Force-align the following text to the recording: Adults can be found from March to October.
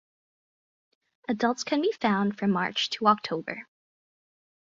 Adults 1.29 1.63
can 1.63 1.79
be 1.83 1.91
found 1.91 2.39
from 2.39 2.49
March 2.49 2.89
to 2.89 3.05
October. 3.05 3.67